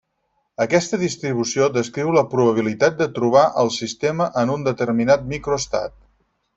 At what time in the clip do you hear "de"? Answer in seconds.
3.05-3.09